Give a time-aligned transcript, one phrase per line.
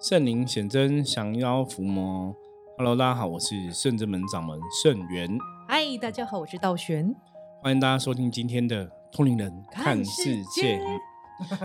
[0.00, 2.34] 圣灵显真，降妖伏魔。
[2.78, 5.28] Hello，大家好，我是圣真门掌门圣元。
[5.68, 7.14] 嗨，大家好，我是道玄。
[7.62, 10.80] 欢迎大家收听今天的通灵人看世界。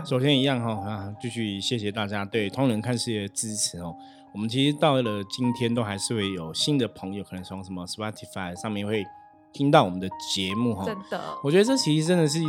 [0.04, 3.96] 首先一样哈啊，继续谢谢大家对通灵人看世界的支持哦。
[4.34, 9.06] 我们其实到了今天，都还是会有新的朋友，可能从什么 Spotify 上面会
[9.54, 10.84] 听到我们的节目哈。
[10.84, 12.42] 真的，我觉得这其实真的是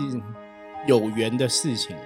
[0.88, 1.96] 有缘的事情。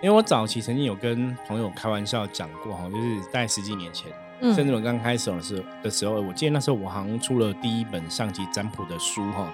[0.00, 4.12] 因为我早期曾经有跟朋友开玩笑讲过哈，就是在十几年前，
[4.54, 9.52] 甚至我刚开始的时候的时候，我记得那时候我好像出了第一本上级占卜的书哈，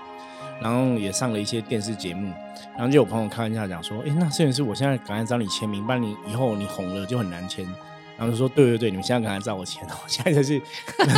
[0.60, 2.30] 然后也上了一些电视节目，
[2.76, 7.66] 然后就有朋友开玩笑讲说，哎，那摄影师，我现在赶快找你签名，不然你以后你红了就很难签。
[8.16, 10.60] 然后就说，对对对，你们现在赶快找我签哦， 现在就是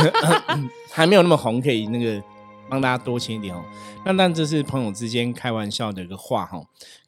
[0.89, 2.23] 还没有那么红，可以那个
[2.69, 3.61] 帮大家多签一点哦。
[4.03, 6.59] 那但这是朋友之间开玩笑的一个话哈，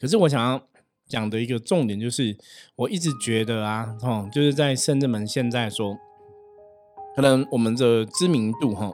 [0.02, 0.62] 可是我想要。
[1.10, 2.38] 讲的一个重点就是，
[2.76, 5.98] 我一直觉得啊，哦，就是在圣正门现在说，
[7.16, 8.92] 可能我们的知名度哈，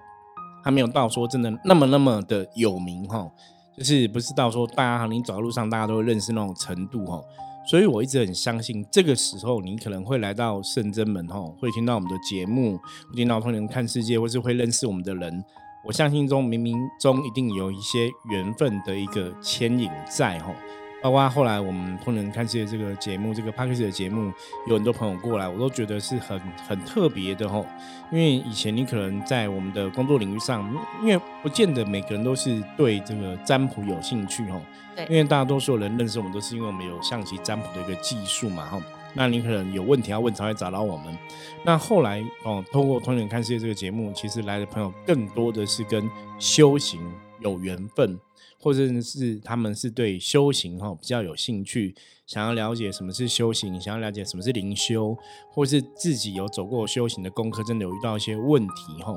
[0.63, 3.29] 还没有到说真的那么那么的有名哈，
[3.77, 7.21] 就是不是到说大家你走在路上大家都会认识那种程度哈，
[7.69, 12.77] 所以我一直很相信，这个时候你可能会来到圣真门哈，会听到我们的节目，
[13.09, 15.43] 会听到通人看世界，或是会认识我们的人，
[15.85, 20.55] 我相信中冥冥中一定有一些缘分的一个牵引在哈。
[21.01, 24.33] 包括后来我们通人看世界这个节目，这个 p a c k a g e 的节目，
[24.67, 27.65] 有很多朋友过来，我都觉得是很很特别的吼。
[28.11, 30.67] 因为以前你可能在我们的工作领域上，
[31.01, 34.59] 因为不见得每个人都是对这个占卜有兴趣吼。
[34.95, 35.05] 对。
[35.05, 38.81] 因为大多数人认识我们都是因为我们有象棋占卜的一个技术嘛吼。
[39.13, 41.17] 那你可能有问题要问才会找到我们。
[41.63, 46.99] 那后来哦，通过通人看世界这个节目，其实来的朋友更多的是跟修行
[47.39, 48.19] 有缘分。
[48.59, 51.93] 或者是他们是对修行哈比较有兴趣，
[52.25, 55.15] 想要了解什么是修行，想要了解什么是灵修，
[55.51, 59.13] 或是自己有走过修行的功课，真的有遇到一些问题哈，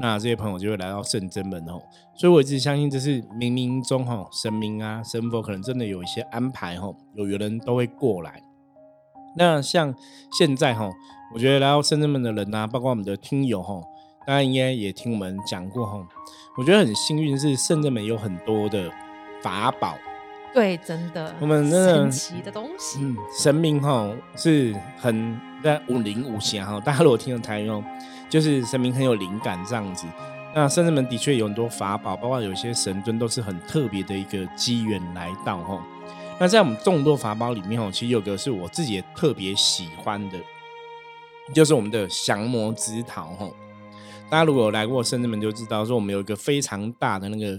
[0.00, 1.80] 那这些朋友就会来到圣真门哦。
[2.16, 8.42] 所以我一直相信这是冥冥中哈神明啊神佛可能真的有一些安排哈，有缘人都会过来。
[9.36, 9.94] 那像
[10.36, 10.90] 现在哈，
[11.32, 13.80] 我觉得来到圣真门的人啊，包括我们的听友哈。
[14.28, 16.06] 大家应该也听我们讲过哈，
[16.54, 18.92] 我觉得很幸运是圣正门有很多的
[19.40, 19.96] 法宝，
[20.52, 24.06] 对，真的，我们那神奇的东西，嗯，神明哈
[24.36, 27.82] 是很在五灵五侠哈，大家如果听了台哦，
[28.28, 30.06] 就是神明很有灵感这样子。
[30.54, 35.82] 那圣正门的确有很多法宝，包括有一些神尊都是很特别的一个机缘来到哈。
[36.38, 40.38] 那在我们众多法宝里面哦，其实有个是我自己也特别喜欢的，
[41.54, 43.48] 就是我们的降魔之桃哈。
[44.30, 47.58] 大家如果来过深圳门，就知道说我们有一个非常大的那个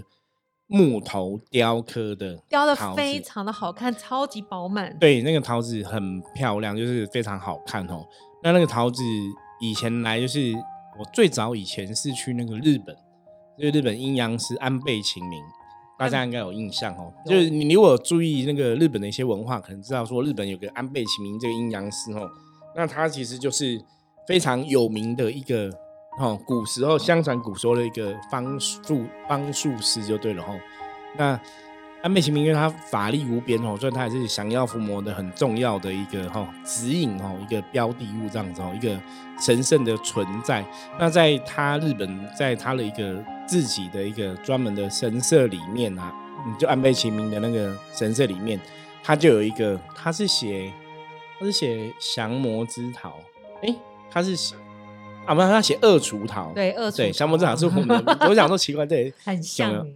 [0.68, 4.96] 木头雕刻的，雕的非常的好看，超级饱满。
[5.00, 8.06] 对，那个桃子很漂亮，就是非常好看哦。
[8.44, 9.02] 那那个桃子
[9.60, 10.54] 以前来就是
[10.96, 12.94] 我最早以前是去那个日本，
[13.58, 15.42] 就是日本阴阳师安倍晴明，
[15.98, 17.12] 大家应该有印象哦。
[17.26, 22.30] 就是你如果注意那个日本的一些文化，可能知道说日本有个安倍晴明这个阴阳师哦，
[22.76, 23.84] 那他其实就是
[24.28, 25.68] 非常有名的一个。
[26.18, 30.54] 哦，古时候相传古说的一个方术方术师就对了哈。
[31.16, 31.40] 那
[32.02, 38.98] 安倍晴明因为他法力无边哦，所以他也是降妖伏魔的很重要的一个哈指引哦，一个标的物这样子哦，一个
[39.38, 40.64] 神圣的存在。
[40.98, 46.12] 那在他日本，在他的一个自己的一个专门的神社里面啊，
[46.46, 48.58] 你就安倍晴明的那个神社里面，
[49.02, 50.72] 他就有一个，他是写
[51.38, 53.18] 他是写降魔之桃，
[53.62, 53.74] 哎，
[54.10, 54.54] 他是写。
[55.30, 59.86] 啊，不，他写二除桃，对，二对，降魔之桃是我们， 我想说奇怪，对，很像，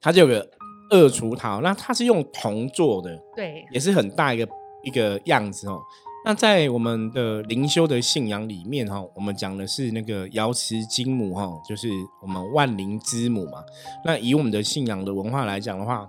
[0.00, 0.48] 他就有个
[0.90, 4.48] 二除桃，那它是用铜做的，对，也是很大一个
[4.84, 5.82] 一个样子哦。
[6.24, 11.88] 那在我们的灵修的信仰里面哈，我们讲的是那个瑶池金母哈，就是
[12.22, 13.64] 我们万灵之母嘛。
[14.04, 16.08] 那以我们的信仰的文化来讲的话，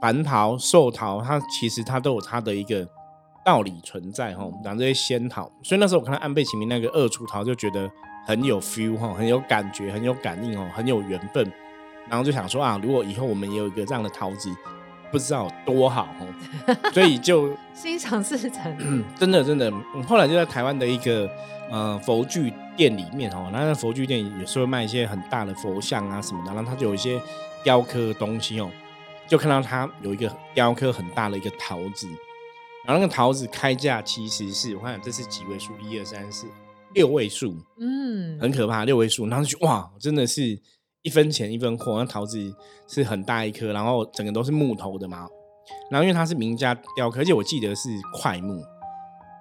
[0.00, 2.88] 蟠桃、寿桃，它其实它都有它的一个。
[3.44, 7.90] 道理存在哈，讲这些仙桃，所以那时候我看到安倍晴明那个二出桃，就觉得
[8.26, 11.52] 很有 feel 哈，很有感觉，很有感应哦，很有缘分。
[12.08, 14.48] 然后就想说啊，如果以后我们也有一个这样的桃子，
[15.10, 16.26] 不知道多好哦。
[16.92, 18.76] 所以就 心想事成，
[19.16, 19.72] 真的真的。
[20.06, 21.28] 后来就在台湾的一个
[21.70, 27.20] 呃佛具店里面哦，那佛具店有时候卖一些很大的佛像啊什么的，然后它就有一些
[27.62, 28.70] 雕刻东西哦，
[29.26, 32.08] 就看到它有一个雕刻很大的一个桃子。
[32.86, 36.46] 然后那个桃子开价其实是，我看这是几位数，一二三四
[36.92, 39.26] 六位数，嗯，很可怕，六位数。
[39.26, 40.60] 然后就哇，真的是
[41.02, 41.98] 一分钱一分货。
[41.98, 42.38] 那桃子
[42.86, 45.26] 是很大一颗，然后整个都是木头的嘛。
[45.90, 47.88] 然后因为它是名家雕刻，而且我记得是
[48.20, 48.62] 块木，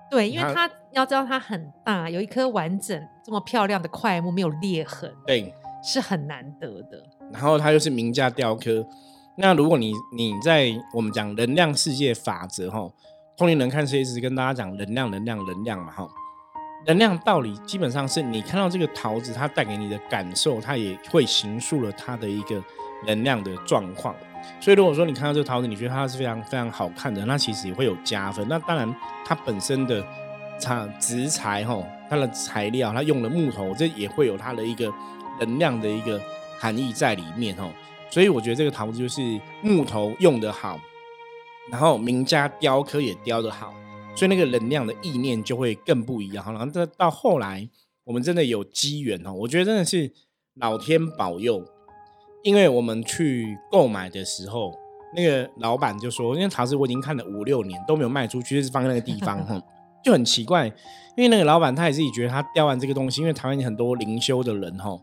[0.09, 5.53] 对，因为它要知道它很大，有一颗完整这么漂亮的块木，没有裂痕，对，
[5.83, 7.03] 是很难得的。
[7.31, 8.87] 然后它又是名家雕刻。
[9.35, 12.89] 那如果你你在我们讲能量世界法则哈，
[13.35, 16.07] 通灵人看世界是跟大家讲能量能量能量嘛哈，
[16.85, 22.63] 能量道理基本上是你看到这个桃子，它带给你的感受，它也会形塑了它的一个
[23.07, 24.15] 能量的状况。
[24.59, 28.47] 所以如果说你看到这个桃子，你觉得它是非常非常好看的，那其实也会有加分。
[28.47, 28.95] 那当然
[29.25, 30.05] 它本身的
[30.59, 34.93] 材植材哈，它的材料，它用的木头，这也会有它的一个
[35.39, 36.21] 能量的一个
[36.59, 37.67] 含义在里面哈。
[38.11, 39.21] 所以我觉得这个桃子就是
[39.61, 40.79] 木头用的好，
[41.71, 43.73] 然后名家雕刻也雕的好，
[44.15, 46.45] 所以那个能量的意念就会更不一样。
[46.53, 47.67] 然后这到后来，
[48.03, 50.11] 我们真的有机缘哦，我觉得真的是
[50.55, 51.63] 老天保佑，
[52.43, 54.73] 因为我们去购买的时候，
[55.15, 59.61] 那个老板就说，因为陶瓷我已经看了五六年都没有卖出去，就是放在那个地方，哈，
[60.03, 60.67] 就很奇怪。
[61.15, 64.99] 因为那个老板他也自己觉得他雕完这个东西，因为台湾很多灵修的人，哈。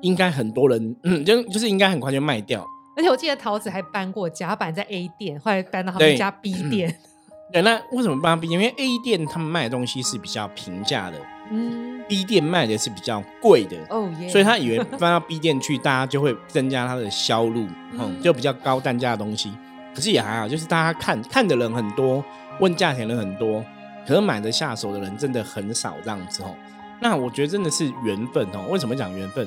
[0.00, 2.66] 应该很多人，就就是应该很快就卖掉。
[2.96, 6.94] 而且我记得桃子还搬过甲板在 A 店，后来搬到他们家 B 店。
[7.52, 8.60] 对，那为什么搬到 B 店？
[8.60, 11.18] 因为 A 店他们卖的东西是比较平价的，
[11.50, 14.28] 嗯，B 店卖的是比较贵的，哦耶。
[14.28, 19.52] 所以他以为搬到 B 店去，大家就会增加他的销路，嗯，就比较高单价的东西。
[19.94, 22.24] 可是也还好，就是大家看看的人很多，
[22.60, 23.62] 问价钱的人很多，
[24.06, 25.94] 可是买得下手的人真的很少。
[26.02, 26.54] 这样子哦，
[27.00, 28.66] 那我觉得真的是缘分哦。
[28.70, 29.44] 为什么讲缘分？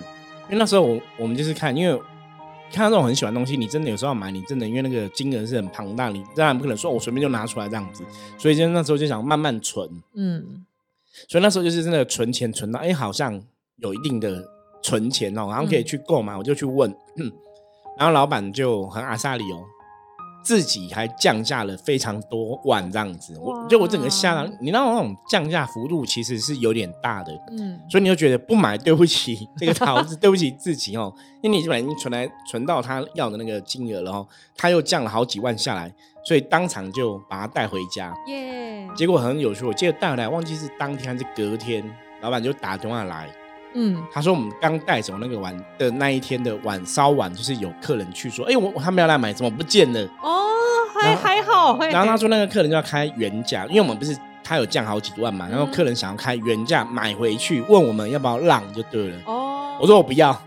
[0.47, 1.99] 因为那时候我我们就是看，因为
[2.71, 8.03] 看到这种很喜欢的东西，你真的有时候要买，你真的因为那个金额是很庞大，你当然不可能说我随便就拿出来这样子，
[8.37, 10.65] 所以就那时候就想慢慢存，嗯，
[11.29, 13.41] 所以那时候就是真的存钱存到，哎，好像
[13.77, 14.43] 有一定的
[14.81, 16.93] 存钱哦，然后可以去购买，我就去问，
[17.97, 19.63] 然后老板就很阿萨里哦。
[20.45, 31.11] 自己还降价了非常多万这样子，我就我整个下了，你知道那种降价幅度其实是有点大的，嗯，所以你就觉得不买对不起这个桃子，对不起 自己哦，
[31.41, 35.91] 因为你基本上已经存来存到他要的那个金额了哦，他又降了好几万下来，
[36.23, 41.83] 所以当场就把它带回家，耶，结果很有趣，我记得带回来忘记是当天还是隔天，
[42.21, 43.27] 老板就打电话来。
[43.75, 50.01] 嗯，他说我们刚带走那个碗的那一天的碗烧碗，就是有客人去说，哎，我他们要来买，怎么不见了？
[50.21, 50.47] 哦，
[50.93, 51.77] 还还好。
[51.79, 59.17] 然后他说那个客人就要开原价，因为我们不是他有降好几万嘛，然后客人想要开原价买回去，问我们要不要让就对了。
[59.25, 60.39] 哦，我说我不要。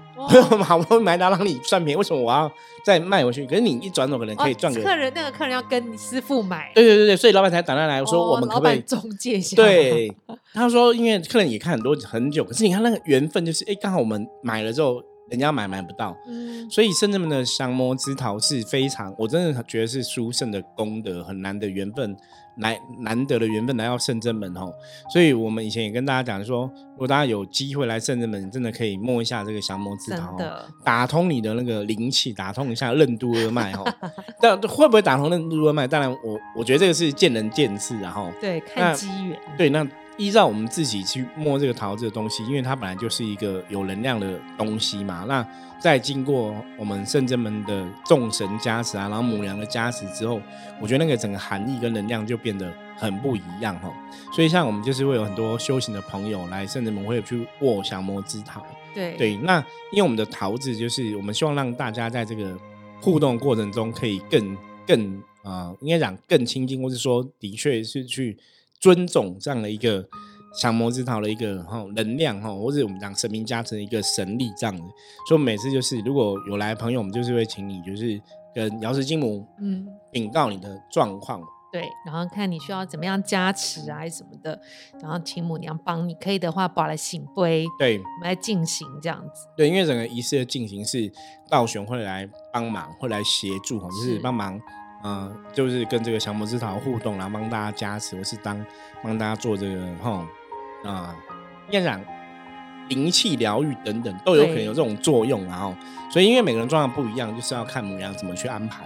[0.64, 2.50] 好不容易买到让你算便宜，为什么我要
[2.84, 3.46] 再卖回去？
[3.46, 6.70] 可是你一转手可能可以赚个客人，那个客人要跟你师傅买。
[6.74, 9.56] 对对对对，所以老板才打电话来说，我们可不可以中介 一下？
[9.56, 10.12] 对，
[10.52, 15.02] 他说因为客人也看很多很久，可是你看那个缘分，就是哎，刚好我们买了之后。
[15.30, 22.16] 人家买买不到，嗯，所以圣人们的降魔之桃是非常，我真的觉得是殊胜的功德，很难的缘分，
[22.58, 24.72] 来难得的缘分来到圣真门哦。
[25.12, 30.36] 所以我们以前也跟大家讲说，如果大家有机会来圣真门，真的可以摸一下这个降魔之桃，
[30.84, 33.84] 打通你的那个灵气，打通一下任督二脉哦。
[34.40, 35.86] 但会不会打通任督二脉？
[35.86, 39.86] 当然，我我觉得这个是见仁见智，然后对看机缘，对那。
[40.18, 45.24] 依照我们自己去摸这个桃子的东西，因为它本来就是一个有能量的东西嘛。
[45.28, 45.46] 那
[45.80, 50.42] 在经过我们圣真门的众神加持啊，然后母娘的加持之后，
[50.80, 53.94] 我觉得那个整个含义跟能量就变得很不一样哈。
[54.34, 58.66] 所以像我们就是会有很多修行的朋友来圣真门，会去握降魔之桃。
[58.92, 59.60] 对对，那
[59.92, 62.58] 因为我们的桃子就是我们希望让大家在这个
[63.00, 68.36] 互动过程中可以更更啊，应该讲更亲近，或者说的确是去。
[68.80, 70.04] 尊重这样的一个
[70.60, 74.82] 降魔之桃的一个哈能量哈，或者我们讲神明加成的一个神力这样子，
[75.28, 78.20] 所以每次就是如果有来朋友，我们就是会请你就是
[78.54, 79.86] 跟瑶池金母嗯。
[80.10, 81.38] 禀告你的状况，
[81.70, 84.58] 对，然后看你需要怎么样加持啊，什么的，
[85.02, 91.12] 然后请母娘帮你，可以的话把来醒杯，对，我们来进行这样子，对，因为整个仪式的进行是
[91.50, 94.18] 道玄会来帮忙，会来协助哈，就是。
[94.20, 94.58] 帮忙。
[95.04, 98.64] 嗯，就是跟这个降魔之桃互动，然后帮大家加持，我是当
[99.02, 100.26] 帮大家做这个哈
[100.84, 101.14] 啊，
[101.70, 102.04] 验染
[102.88, 105.44] 灵气疗愈等等，都有可能有这种作用。
[105.46, 105.74] 然后，
[106.10, 108.84] 所以因为每个人状况不一样，就是要看母羊怎么去安排。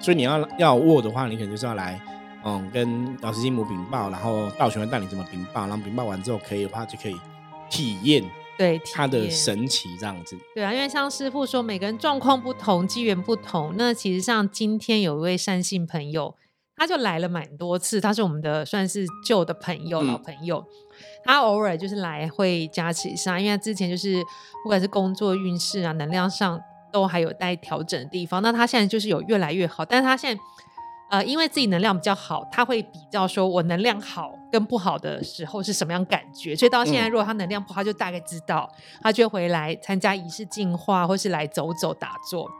[0.00, 2.00] 所以你要要握的话，你可能就是要来
[2.44, 7.16] 嗯跟老师金母禀报，然后道玄会带你怎么禀报，然后禀报完之后可以的话就可以
[7.70, 8.24] 体验。
[8.58, 13.74] 对他的神奇这样子，对啊，因为像师傅说，每个人状况不同，机缘不同。
[13.76, 16.36] 那其实像今天有一位善信朋友，
[16.76, 20.64] 他就来了蛮多次，他是我们的算是旧的朋友、老朋友。
[21.24, 24.22] 他偶尔就是来会加持一下，因为他之前就是
[24.62, 26.60] 不管是工作运势啊、能量上
[26.92, 28.42] 都还有待调整的地方。
[28.42, 30.42] 那他现在就是有越来越好，但是他现在
[31.12, 38.66] 呃，因为自己能量比较好，他会比较说我能量好跟不好的时候是什么样感觉，所以到现在如果他能量不好，他就大概知道，
[39.02, 42.50] 他就回来参加仪式净化，或是来走走打坐。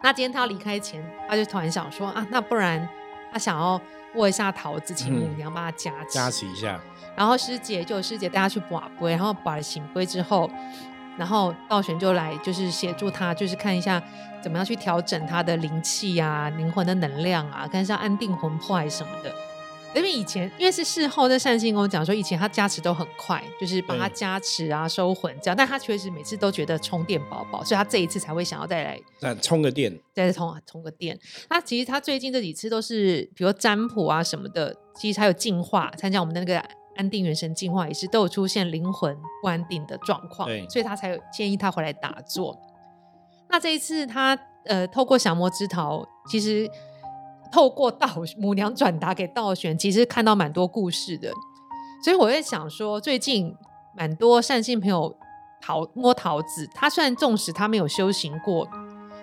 [0.00, 2.88] 那今天他要离开前，他就突然想说啊，那不然
[3.32, 3.80] 他想要
[4.14, 6.80] 握一下桃子，请母娘帮他加持加持一下。
[7.16, 10.48] 然后师姐就师姐带他去把龟，然后把了醒龟之后。
[11.18, 14.02] 然后道玄就来，就是协助他，就是看一下
[14.42, 19.32] 怎么样去调整他的灵气啊、灵魂的能量啊，看一下安定魂魄还是什么的。
[19.92, 31.18] 因为以前因为是事后在善心跟我讲说，以前他加持都很快，就是帮他加持啊、收魂这样，但他确实每次都觉得充电宝宝，所以他这一次才会想要再来再充个电，再充充个电。
[31.48, 36.79] 那其实他最近这几次都是，比如占卜啊什么的，其实还有进化，参加我们的那个。
[37.00, 42.54] 安定元神进化也是都有出现灵魂不安定的状况，所以他才有建议他回来打坐。
[43.48, 46.70] 那这一次他呃透过降魔之桃，其实
[47.50, 51.32] 透过道母娘转达给道玄，其实看到蛮多故事的。
[52.04, 53.56] 所以我在想说，最近
[53.96, 55.16] 蛮多善信朋友
[55.62, 58.68] 桃摸桃子，他虽然纵使他没有修行过，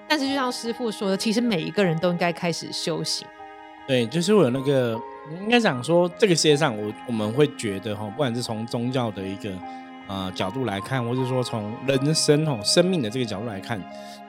[0.09, 3.27] 但是就像师傅说的，其实每一个人都应该开始修行。
[3.87, 4.99] 对，就是我有那个。
[5.41, 9.51] 应该讲说，这个世界上，我我们会觉得哈，不管是从宗教的一个
[10.07, 13.77] 呃角度来看，或是说从人生哦生命的这个角度来看，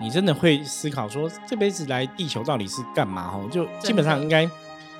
[0.00, 3.30] 你真的会思考说，这辈子来地球到底是干嘛？
[3.30, 4.44] 哈，就基本上应该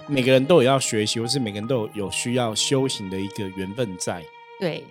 [0.07, 4.23] 每个人都有要学习，或是每个人都有有需要修行的一个缘分在。
[4.61, 4.85] 对，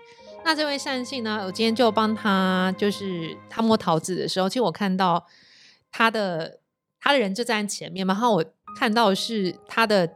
[0.44, 5.26] 那这位善信呢，我今天就帮他，就是他摸桃子的时候，其实我看到
[5.90, 6.60] 他的
[7.00, 8.44] 他的人就在前面嘛，然后我
[8.78, 10.10] 看到是它的。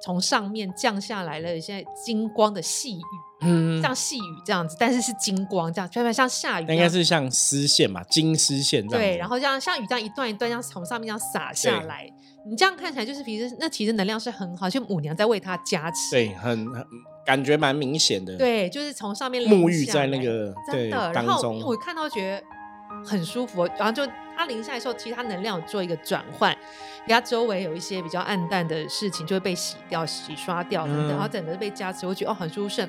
[0.00, 3.02] 从上面降下来了，现在金光的细雨，
[3.42, 9.04] 嗯，像细雨这样子，但是是金光这样，就像下雨，应该是像丝线嘛，金丝线这样。
[9.04, 12.08] 对，然后像像雨这样一段一段，这样从上面这样洒下来，
[12.48, 16.86] 你这样看起来就是其实那其实能量是很好，就母娘在为他加持，对，很很
[17.26, 18.36] 感觉蛮明显的。
[18.36, 24.08] 对，就是从上面沐浴在那个真的，然后我看到觉得很舒服，然后就。
[24.36, 26.54] 它淋下来的时候，其实他能量有做一个转换，
[27.08, 32.88] 他周围有一些比较暗淡的事情就会被洗掉、洗刷掉等等，然后整个被加持，我觉得哦很舒顺。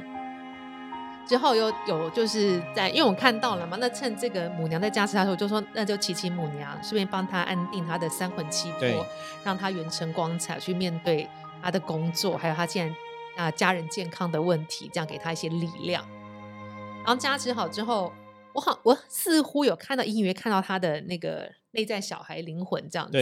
[1.26, 9.06] 之后又有就是在，因为我看到了嘛，那趁这个母娘在加持他的时候，就说那就祈请母娘顺便帮他安定他的三魂七魄，
[9.44, 11.28] 让他元成光彩去面对
[11.62, 12.90] 他的工作，还有他现
[13.36, 16.04] 在啊家人健康的问题，这样给他一些力量。
[17.06, 18.12] 然后加持好之后。
[18.58, 23.16] 我好，我似乎有看到隐约看到她的那个内在小孩灵魂这样子。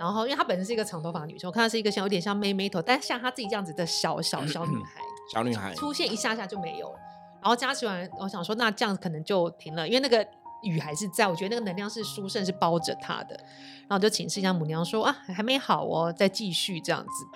[0.00, 5.02] 然后，因为她本身是一个长头发女生，我看她是一个像有点像妹妹头，但像她自己这样子的小小小女孩。
[5.30, 6.98] 小女孩出现一下下就没有了。
[7.42, 10.26] 然后加持完，我想说那这样可能就停了，因为那个
[10.62, 11.28] 雨还是在。
[11.28, 13.36] 我觉得那个能量是殊胜，是包着她的。
[13.82, 17.26] 然后就请示一下母娘说啊，还没好哦，再继续这样子。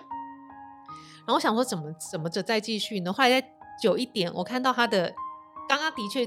[1.19, 3.13] 然后我想说怎么怎么着再继续呢？
[3.13, 3.47] 后来再
[3.79, 5.13] 久一点，我看到她的
[5.69, 6.27] 刚刚的确。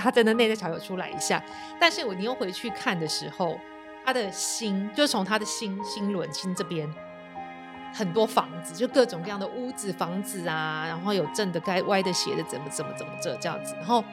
[0.00, 1.42] 他真的内在小有出来一下，
[1.80, 3.58] 但是我你又回去看的时候，
[4.04, 6.88] 他的心就是从他的心心轮心这边
[7.92, 13.74] 很多房子，就各种各样的屋子房子啊，然后有正的、该歪的、斜的，怎么怎么怎么这这样子。
[13.76, 14.04] 然后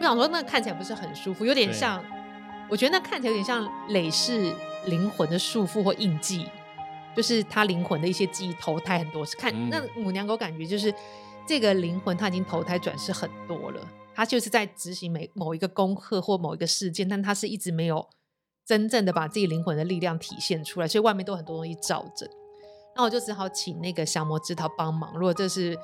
[0.00, 2.02] 我想说，那看起来不是很舒服，有点像，
[2.68, 4.52] 我觉得那看起来有点像累世
[4.86, 6.48] 灵魂的束缚或印记，
[7.14, 10.92] 就是他灵魂的一些记忆投胎很多是看那母娘给我感觉就是
[11.48, 13.80] 这个灵魂他已经投胎转世很多了。
[14.14, 18.06] 他就是在执行每某一个功课或某一个事件，但他是一直没有
[18.66, 22.28] 真正的把自己灵魂的力量体现出来，所以外面都很多东西罩着。
[22.94, 25.14] 那我就只好请那个降魔之桃帮忙。
[25.14, 25.78] 如果这是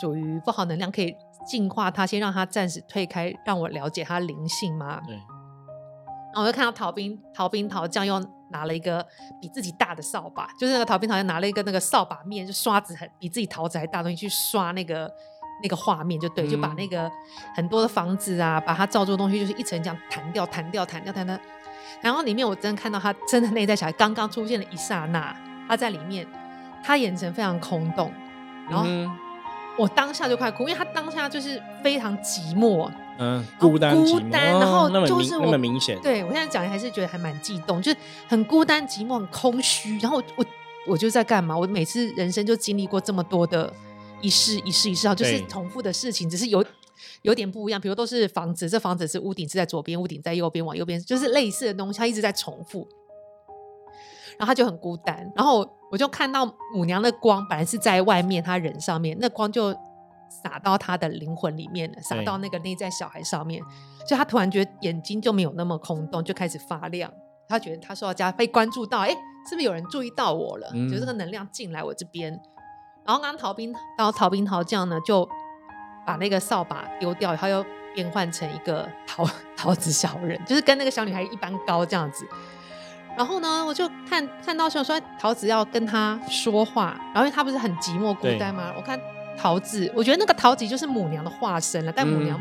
[0.00, 1.12] 属于不好能量，可以
[1.46, 5.00] 净化他，先让他暂时退开，让我了解他灵性吗？
[5.06, 5.16] 对。
[5.16, 9.06] 然后我就看到逃兵逃兵逃将又拿了一个
[9.40, 15.12] 比自己大的扫把，就是那个逃兵逃将拿了一个那个扫把面，就刷子很比自己桃子还大东西去刷那个。
[15.60, 17.10] 那个画面就对，就把那个
[17.52, 21.36] 很多的房子啊，把它造作的东西，就是一层这样弹掉、弹掉、弹掉、弹掉。
[22.00, 25.36] 然后里面我真的看到他真的内在小孩刚刚出现的一刹那，
[25.66, 26.24] 他在里面，
[26.84, 28.12] 他眼神非常空洞。
[28.70, 28.84] 然后
[29.78, 35.98] 我当下就快哭，因为他当下就是非常寂寞，嗯，孤单孤单，然后就是那么明显。
[36.02, 39.98] 对我现在讲还是觉得还蛮激动，就是很孤单、寂寞、很空虚。
[40.00, 40.44] 然后我
[40.88, 41.56] 我就在干嘛？
[41.56, 43.72] 我每次人生就经历过这么多的。
[44.20, 46.64] 一世一世一世啊，就是重复的事情，只是有
[47.22, 47.80] 有点不一样。
[47.80, 52.88] 比如都是房子，这房子是屋顶是在左边，屋顶在右边，往右边，就是类似的东西，它一直在重复。
[54.36, 59.72] 然后他就很孤单，然后我就看到母娘的光，本来是在外面，她人上面，那光就
[60.42, 63.62] 洒到她的灵魂里面了，洒到那个内在小孩上面，
[64.06, 67.10] 所以他突然觉得眼睛就没有那么空洞，就开始发亮。
[67.48, 69.08] 她觉得她说到家被关注到，哎，
[69.48, 70.70] 是不是有人注意到我了？
[70.90, 72.30] 就这个能量进来我这边。
[73.06, 75.26] 然后刚刚逃兵到逃兵逃将呢，就
[76.06, 77.64] 把那个扫把丢掉，他又
[77.94, 79.26] 变换成一个桃
[79.56, 82.26] 桃子小人，就是跟那个小女孩一般高这样子。
[83.18, 88.72] 然后呢，我就看看到想说桃子要跟他说话，然后因为他不是很寂寞孤单吗？
[88.76, 88.98] 我看
[89.36, 92.40] 桃子，我觉得那个桃子就是母娘的化身了，但母娘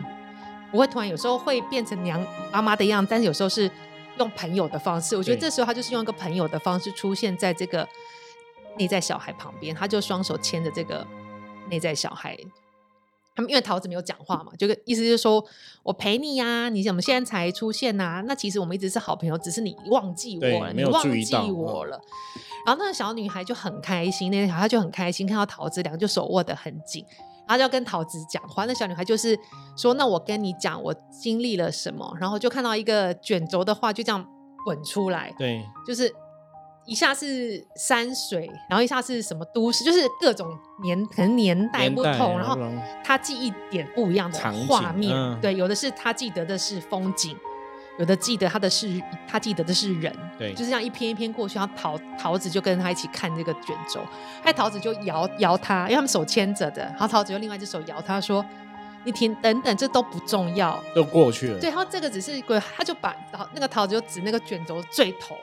[0.72, 3.70] 不会突然有时候会变成娘妈妈的样子，但是有时候是
[4.20, 5.18] 用朋友的方式。
[5.18, 7.88] 我觉得这时候他就是用一个朋友的方式出现在这个
[8.78, 11.04] 内在小孩旁边，他就双手牵着这个
[11.72, 12.38] 内在小孩。
[13.38, 15.46] 他们因为桃子没有讲话嘛，就意思就是说
[15.84, 18.24] 我陪你呀，你怎么现在才出现呐？
[18.26, 22.02] 那其实我们一直是好朋友，只是你忘记我了，你忘记我了。
[22.66, 27.06] 然后那个小女孩就很开心，那个小孩就很开心，看到桃子两个就手握得很紧，
[27.48, 28.66] 然后就要跟桃子讲话。
[28.66, 29.38] 那小女孩就是
[29.78, 34.28] 说：“那我跟你讲，我经历了什么。”然后就看到一个卷轴的话就这样
[34.66, 36.12] 滚出来，对，就是。
[36.88, 42.58] 一下是山水，然后一下是什么都市，就是各种年可能年代不同，然后
[43.04, 47.36] 他记忆点不一样的画面，对，有的是他记得的是风景，
[48.00, 54.00] 有的记得他的是他记得的是人，对，就是这样一篇一篇过去，然后桃桃子就跟他一起看这个卷轴，
[54.42, 58.46] 还桃子就摇摇他，因为他们手牵着的，然后桃子用另外一只手摇他说
[59.04, 63.14] ：“你停，等等，这都不重要，都过去了。”对，然后这个只是一个，他就把
[63.54, 65.36] 那个桃子就指那个卷轴最头。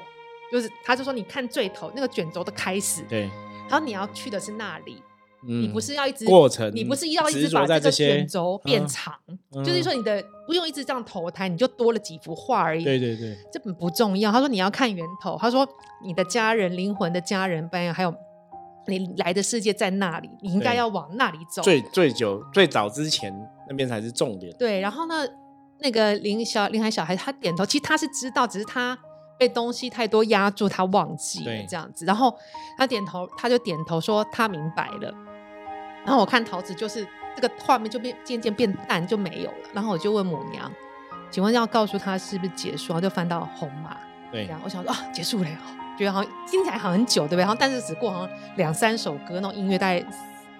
[0.52, 3.22] 就是，他就说，你看最头那个卷轴的开始，对，
[3.68, 5.02] 然后你要去的是那里，
[5.42, 9.14] 你不是要一直过程，你不是要一直把这个卷轴变长，
[9.64, 12.84] 就是说你的不用一直这样投胎，你就多了几幅画而已。
[12.84, 14.30] 对对对，这本不重要。
[14.30, 15.66] 他说你要看源头，他说
[16.04, 18.14] 你的家人、灵魂的家人，班还有
[18.86, 21.62] 你来的世界在那里，你应该要往那里走。
[21.62, 23.34] 最最久最早之前
[23.68, 24.54] 那边才是重点。
[24.56, 25.26] 对，然后呢，
[25.80, 28.96] 那个林小林海小孩他点头，其实他是知道，只是他。
[29.36, 32.34] 被东西太多压住，他忘记了这样子，然后
[32.78, 35.12] 他点头，他就点头说他明白了。
[36.04, 39.68] 然后我看桃子，就是这个画面就变渐渐变淡，就没有了。
[39.72, 40.70] 然后我就问母娘，
[41.30, 42.92] 请问要告诉他是不是结束？
[42.92, 43.96] 然后就翻到红马，
[44.30, 45.48] 对，然后我想说啊，结束了，
[45.98, 47.38] 觉得好像听起来好像很久，对不对？
[47.40, 50.04] 然后但是只过好像两三首歌，那种音乐大概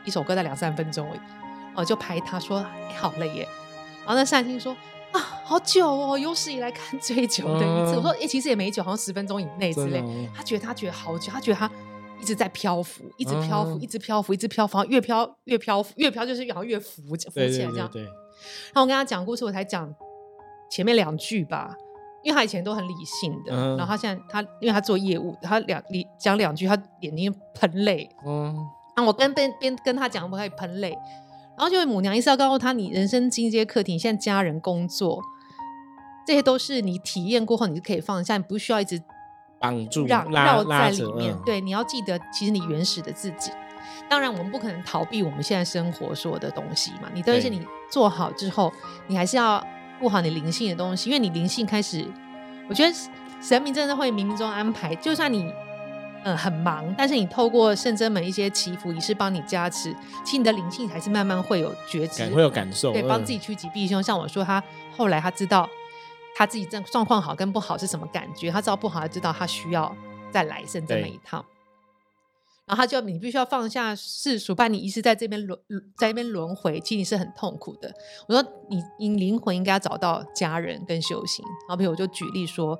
[0.04, 1.20] 一首歌在两三分钟而已，
[1.74, 2.64] 我就拍他说
[2.96, 3.46] 好了耶。
[4.00, 4.76] 然后那善心说。
[5.14, 7.96] 啊，好久哦，有史以来看最久的一次。
[7.96, 10.02] 我说，哎，其实也没久，好像十分钟以内之类。
[10.34, 11.70] 他觉得他觉得好久，他觉得他
[12.20, 17.90] 一直在漂浮，一直漂浮，一直漂浮，一直漂浮，越漂越漂浮，越漂就是好像越浮浮起来这样。
[17.94, 19.94] 然后我跟他讲故事，我才讲
[20.68, 21.72] 前面两句吧，
[22.24, 28.10] 因为他以前都很理性的，然后他现在他因为他做业务，他两你讲两句，他眼睛喷泪。
[28.26, 28.56] 嗯，
[28.96, 30.98] 啊，我跟边边跟他讲，我可以喷泪。
[31.56, 35.22] 然后就是母娘意思要告诉他，你人生进阶课题，你现在家人、工作，
[36.26, 39.00] 这些都是你体验过后，你就可以放下，你不需要一直
[39.60, 41.36] 绑住、绕绕在里面。
[41.46, 43.50] 对，你要记得，其实你原始的自己。
[44.08, 47.08] 当然，我们不可能逃避我们现在生活所有的东西嘛。
[47.14, 48.72] 你但是你做好之后，
[49.06, 49.64] 你还是要
[50.00, 52.04] 顾好你灵性的东西，因为你灵性开始，
[52.68, 52.92] 我觉得
[53.40, 55.52] 神明真的会冥冥中安排，就算你。
[56.24, 64.02] 嗯，很忙，但是你透过圣真门一些祈福仪式帮你加持，其实你的灵性还是慢慢会有觉知，会有感受，对，帮自己趋吉避凶。
[64.02, 64.62] 像我说，他
[64.96, 65.68] 后来他知道
[66.34, 69.94] 他自己状状况好跟不好是什么感觉，他知道不好，他知道他需要
[70.32, 71.44] 再来圣真门一趟。
[72.66, 75.60] 然后他就你必须要放下世俗，把你一直在这边轮
[75.98, 77.92] 在这边轮回，其实你是很痛苦的。
[78.26, 81.44] 我说你你灵魂应该要找到家人跟修行。
[81.68, 82.74] 然后比如我就举例说，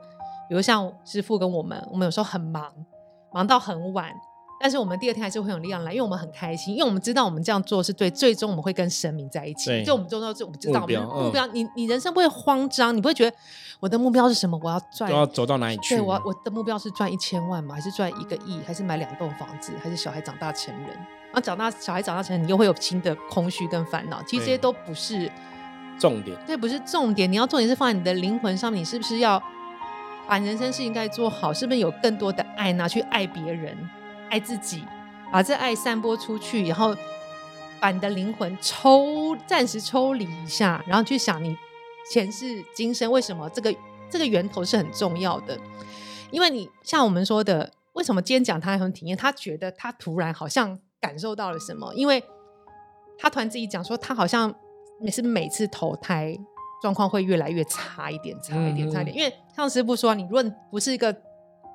[0.49, 2.73] 比如像师傅跟我们，我们有时候很忙。
[3.35, 4.15] 忙到很晚，
[4.61, 9.83] 但是我们第二天还是会有力量来，因为我们很开心，因为我们知道我们这样做是对，最终我们会跟神明在一起。
[9.85, 11.45] 就我们做到这，我们知道我们目标。
[11.49, 13.37] 你你人生不会慌张，你不会觉得
[13.81, 14.59] 我的目标是什么？
[14.63, 15.97] 我要赚，要走到哪里去？
[15.97, 17.75] 对我我的目标是赚一千万吗？
[17.75, 18.61] 还是赚一个亿？
[18.65, 19.73] 还是买两栋房子？
[19.83, 20.91] 还是小孩长大成人？
[20.91, 24.23] 然后长大小孩长大成人，你又会有新的空虚跟烦恼。
[24.23, 25.29] 其实这些都不是
[25.99, 27.31] 重点，对不是重点。
[27.31, 29.43] 你要重点是放在你的灵魂上面，你是不是要？
[30.27, 33.77] 把人生事情该做好，是不是有更多的爱拿去爱别人、
[34.31, 34.83] 爱自己，
[35.31, 36.97] 把这爱散播出去，然后
[37.79, 41.57] 把你的灵魂抽暂时抽离一下，然后去想你
[42.11, 43.75] 前世今生为什么这个
[44.09, 45.59] 这个源头是很重要的。
[46.31, 49.17] 因为你像我们说的，为什么今天讲他很体验？
[49.17, 51.93] 他觉得他突然好像感受到了什么？
[51.95, 52.25] 因为
[53.19, 54.55] 他突然自己讲说，他好像
[55.01, 56.37] 每是每次投胎。
[56.83, 59.17] 状况会越来越差一点，差一点，差一点。
[59.17, 61.15] 因为像师傅说，你如果不是一个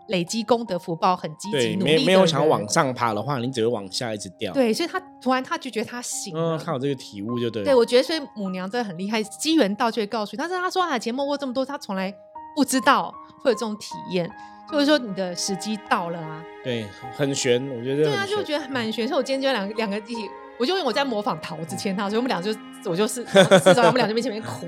[0.10, 4.54] 累积功德福报很积极努力没没有想往上爬的话，你只会往下一直掉。
[4.54, 7.64] 对，所以他突然他就觉得他醒了，他有这个体悟就对。
[7.64, 10.38] 对，我觉得所以母娘真的很厉害，机缘到就会告诉你。
[10.38, 12.14] 但是他说啊，节目过这么多，他从来
[12.56, 14.30] 不知道会有这种体验，
[14.72, 16.44] 就是说你的时机到了啊。
[16.64, 16.86] 对，
[17.16, 18.04] 很悬，我觉得。
[18.04, 19.08] 对啊，就觉得蛮悬。
[19.08, 20.30] 所以我今天就两两个一起。
[20.60, 22.54] 我就因为我在模仿桃子牵他，所以我们俩就
[22.86, 24.68] 我就是至少我们俩就在前面哭，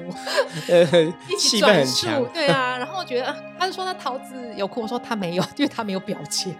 [1.29, 2.77] 一起转述，对啊。
[2.77, 6.53] 然后我觉得他就说他桃子有哭，我说他没有，因为他没有表情，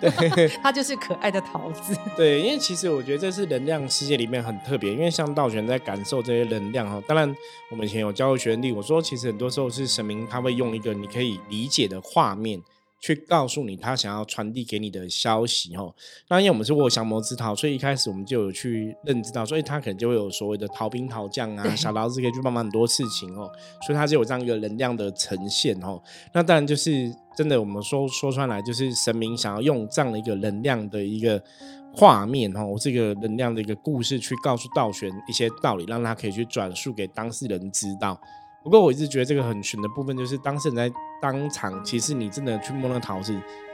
[0.64, 1.96] 他就是可爱的桃子。
[2.16, 7.02] 对，因为其实我觉得这是能量世界里面很特别，因为像道玄在感受这些能量哈。
[7.08, 7.36] 当然，
[7.70, 12.62] 我们以前有教过学弟，我说其实很多时候是神明他会用一个你可以理解的画面。
[13.02, 15.94] 去告诉你他想要传递给你的消息哦。
[16.30, 23.52] 那因为我们是握降魔之桃，所以一开始我们就有去认知到，所以他可能就会有所谓的逃兵逃将啊，小桃子可以去帮忙很多事情哦。
[23.86, 26.02] 所以他就有这样一个能量的呈现哦。
[26.32, 31.44] 那当然就是真的，我们说说出来，就是神明想要用这样的一个能量的一个
[31.92, 38.22] 画面哦，这个能量的一个故事去告诉道玄一些道理，让他可以去转述给当事人知道。
[38.63, 43.34] 不过我一直觉得这个很玄的部分，就是当事人在当场，其实你真的去摸那个桃子，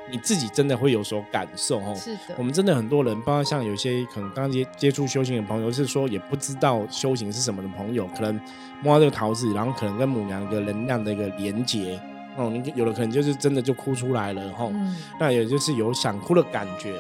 [0.10, 1.93] 你自己真的会有所感受哦。
[1.95, 8.39] 是的，我们真的很多人，包括像有些可能刚接接触修行的朋友，是说也不知道修行是什么的朋友，可能
[8.82, 12.00] 摸到这个桃子，然后可能跟母娘一个能量的一个连接
[12.38, 14.71] 哦，你有的可能就是真的就哭出来了哈。
[15.19, 16.93] 那也就是有想哭的感觉。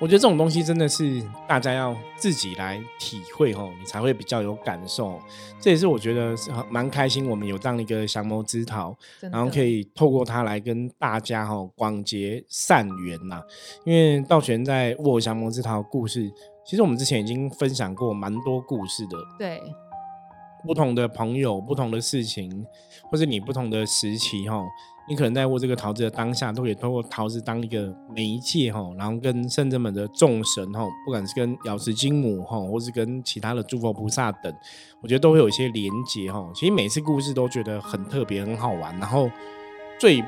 [0.00, 5.20] 我觉得这种东西真的是大家要自己来体会吼，你才会比较有感受。
[5.60, 13.42] 这也是我觉得是蛮开心，我们有这样的一个降魔之桃，然后可以透过它来跟大家哈广结善缘呐。
[13.84, 16.32] 因为道玄在握降魔之桃故事，
[16.64, 19.18] 其实我们之前已经分享过蛮多故事的。
[19.38, 19.62] 对，
[20.64, 22.64] 不同的朋友，不同的事情，
[23.10, 24.64] 或是你不同的时期哈。
[25.10, 34.54] 你可能在握这个桃子的当下，都可以通过桃子当一个媒介哈，然后跟圣者们的众神哈，不管是跟瑶池金母哈，或是跟其他的诸佛菩萨等，
[35.00, 36.48] 我觉得都会有一些连接哈。
[36.54, 39.28] 其实每次故事都觉得很特别、很好玩，然后
[39.98, 40.22] 最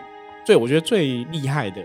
[0.45, 1.81] 最我觉得最厉害的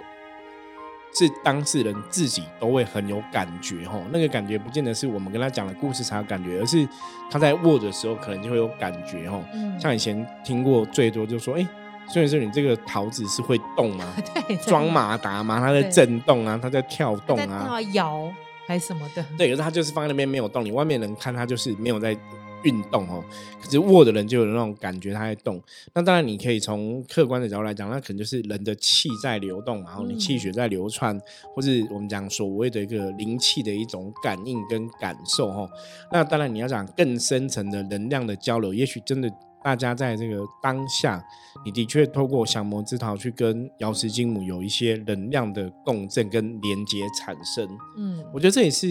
[1.13, 4.01] 是当事人自己都会很有感觉哈。
[4.11, 6.89] 那个感觉不见得是我们跟他讲的故事才有感觉，而是
[7.29, 9.39] 他在握的时候可能就会有感觉哈。
[9.79, 11.67] 像以前听过最多就说哎。
[12.09, 14.05] 所以说，你这个桃子是会动吗？
[14.47, 15.59] 对，装马达吗？
[15.59, 18.31] 它在震动啊，它在跳动啊，摇
[18.65, 19.25] 还是什么的？
[19.37, 22.17] 对，可是它就是放在那边没有动，你外面人看它就是没有在
[22.63, 23.23] 运动哦。
[23.61, 25.61] 可是握的人就有那种感觉它在动。
[25.93, 31.19] 那当然，你可以从客观的角度来讲，那可能就是人的气在流动，然后你气血在流窜，
[31.53, 35.69] 或是我们讲所谓的一个灵气的一种感应跟感受哦。
[36.11, 39.29] 那当然，你要讲更深层的能量的交流，也许真的。
[39.67, 41.21] 大家在这个当下，
[41.65, 47.67] 你的确透过降魔之桃去跟瑶池金母有一些能量的共振跟连接产生。
[47.97, 48.87] 嗯，我觉得这也是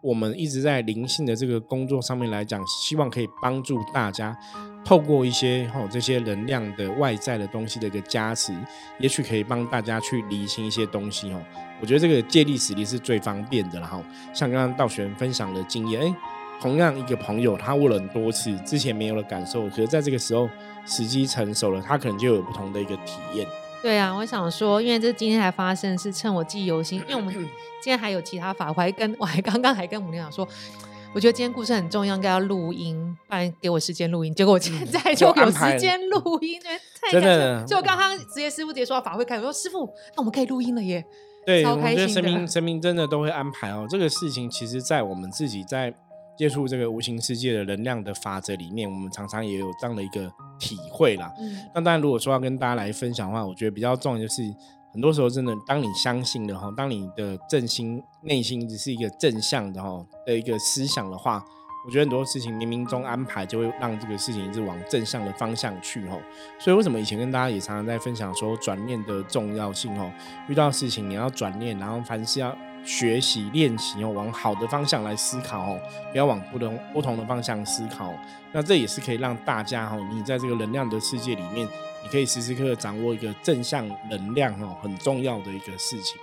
[0.00, 4.36] 我们一直在灵性的这个工作上面来讲，希望可以帮助大家
[4.84, 8.52] 透过一些吼这些能量的外在的东西的一个加持，
[8.98, 11.40] 也许可以帮大家去理清一些东西哦。
[11.80, 14.02] 我觉得这个借力使力是最方便的了哈。
[14.34, 16.14] 像刚刚道玄分享的经验，哎。
[16.60, 20.48] 同样一个朋友，他问了很多次，之前没有的感受，可是在这个时候
[20.86, 23.46] 时机成熟了，他可能就有不同的一个体验。
[23.80, 27.44] 对啊，我想说，因为这今天才发生，是趁我记忆犹新，因为我们今
[27.84, 30.46] 天还有其他法会，跟 我还刚刚还跟母娘说，
[31.14, 34.34] 我觉得今天故事很重要，应该要录音，不然给我时间录音。
[34.34, 36.60] 结果我现在就有时间录音，
[37.00, 37.64] 太真的。
[37.64, 41.04] 就刚刚直接师傅直接说法会开，我说师傅，那我们可以录音了耶。
[41.46, 43.86] 对，我觉得神明神明真的都会安排哦。
[43.88, 45.94] 这个事情其实，在我们自己在。
[46.38, 51.34] 接触这个无形世界的能量的法则里面，我们常常也有这样的一个体会啦。
[51.40, 54.42] 嗯，那当然，如果说要跟大家来分享的话，我觉得比较重要就是，
[54.92, 61.44] 很多时候真的，当你相信的哈，当你的正心内心只是一个正向的哈的一个思想的话，
[61.84, 66.16] 我觉得很多事情冥冥中安排就会让这个事情一直往正向的方向去哈。
[66.60, 70.08] 所以为什么以前跟大家也常常在分享说转念的重要性哦？
[70.48, 72.56] 遇到事情你要转念，然后凡事要。
[72.88, 78.14] 学习练习哦，往好的方向来思考哦，不要往不同不同的方向思考。
[78.50, 81.68] 那这也是可以让大家哈，你在这个能量的世界里面，
[82.02, 86.16] 你可以时时刻刻掌握一个正向能量哦，很重要的一个事情。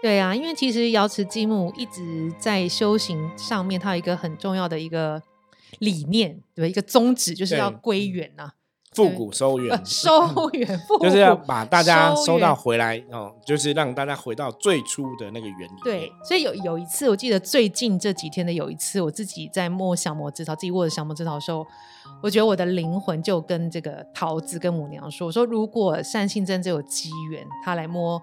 [0.00, 5.20] 对啊，因为其实瑶池积木一直在修行上面，它有一个很重要的一个
[5.80, 8.52] 理念，对一个宗旨就是要归元呐。
[8.92, 15.74] 复古收 源，收源，就是要把大家收到回来哦，就是让大家回到最初的那个原理。
[15.82, 21.66] 对，所以有有一次，我记得最近这几天的有一次，我自己在摸小魔之桃，自己握着小魔之桃的时候，
[22.22, 28.20] 我觉得我的灵魂就跟这个桃子跟母娘说：“我说如果善信真正有机缘，他来摸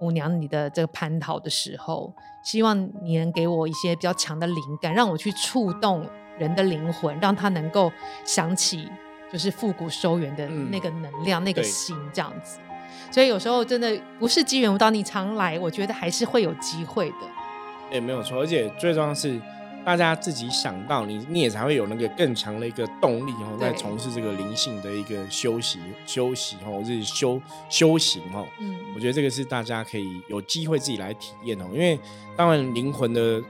[0.00, 6.06] 母娘你的这个蟠桃的时候，希望你能给我一些比较强的灵感，让我去触动
[6.38, 7.92] 人的灵魂，让他能够
[8.24, 8.88] 想起。”
[9.32, 12.58] 就是复古收源的那个能量、那个心这样子。
[13.10, 17.16] 所以有时候真的不是机缘无到，你常来，我觉得还是会有机会的。
[17.90, 19.40] 也没有错，而且最重要是。
[19.84, 28.46] 大家自己想到你，你也才会有那个更强的一个动力哦，在从事这个灵性的一个休息、休息哦，是修修行哦。
[28.60, 31.64] 嗯，我觉得这个是大家可以有机会自己来体验哦。
[31.72, 31.98] 因为
[32.36, 33.42] 当然灵魂的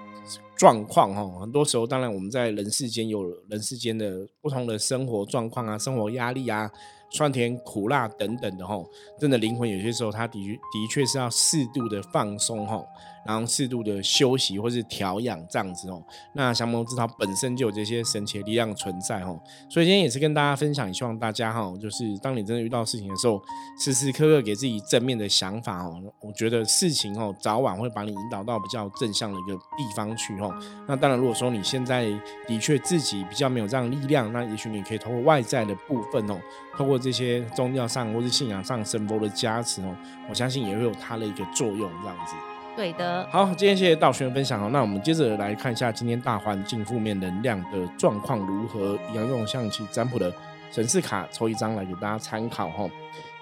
[0.58, 6.70] 状况哈，很多时候当然我们在人世间有人世间的不同的生活状况啊，生活压力啊。
[7.10, 8.76] 酸甜苦辣等等的哈，
[9.18, 12.84] 真的灵魂有些时候，它的确的确是要适度的放松哈，
[13.28, 16.02] 然后适度的休息或是调养这样子哦。
[16.32, 19.38] 那降魔之道本身就有这些神奇的力量存在哦，
[19.68, 23.38] 所以今天也是跟大家分享，希望大家哈，就是当你真的遇到事情的时候，
[23.78, 26.02] 时时刻刻给自己正面的想法哦。
[26.20, 30.50] 我觉得事情哦，早晚会把你引导到比较正向的一个地方去哦。
[30.86, 32.06] 那当然，如果说你现在
[32.46, 36.40] 的确自己比较没有这样力量，那也许你可以通过外在的部分哦，
[36.78, 39.94] 通过这些宗教上或是信仰上神佛的加持哦，
[40.30, 42.34] 我相信也会有它的一个作用，这样子。
[42.78, 43.26] 对的。
[43.28, 44.70] 好，今天谢谢道玄分享哦。
[44.72, 50.32] 那我们接着来看一下今天大环境负面能量的状况如何，一样用象棋占卜的
[50.70, 52.88] 神士卡抽一张来给大家参考哈。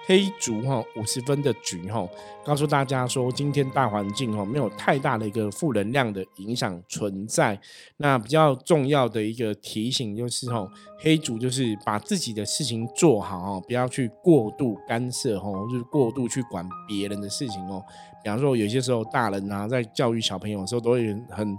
[0.07, 2.07] 黑竹哈五十分的局哈，
[2.45, 7.59] 告诉大家说今天大环境哈没有太大的一个负能量的影响存在。
[7.97, 10.65] 那比较重要的一个提醒就是哈，
[10.99, 17.83] 黑竹就是把自己的事情做好哈，不要去过度干涉哈，就是过度去管别人的事情哦。
[18.23, 21.57] 比方说有些时候大人啊在教育小朋友的时候都会很。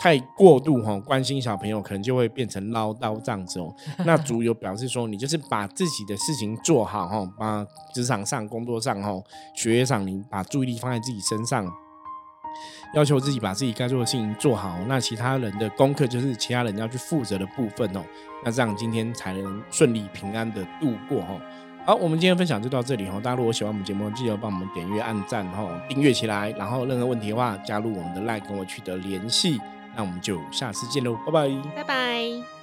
[0.00, 3.74] 太过度哈关心小朋友，可能就会变成唠叨这样子哦。
[4.06, 9.12] 那主有表示说，你就是把自己的事情做好哈，把职场上、工作上哈、
[9.54, 11.68] 学业上，你把注意力放在自己身上，
[12.94, 14.78] 要求自己把自己该做的事情做好。
[14.86, 18.00] 那其他人的功课就是其他人要去负责的部分哦。
[18.44, 21.40] 那这样今天才能顺利平安的度过哈。
[21.84, 23.18] 好，我们今天分享就到这里哈。
[23.18, 26.50] 大家如果喜欢我们节目，记得帮我们点阅、按赞哈、订阅起来。
[26.50, 29.58] 然后任何问题的话，加入我们的 LINE 跟我取得联系。
[29.98, 32.57] 那我们就下次见喽，拜拜，拜拜。